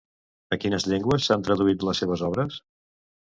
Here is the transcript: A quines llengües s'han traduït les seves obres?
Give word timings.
A 0.55 0.57
quines 0.61 0.85
llengües 0.91 1.27
s'han 1.27 1.45
traduït 1.49 1.87
les 1.89 2.03
seves 2.05 2.23
obres? 2.31 2.57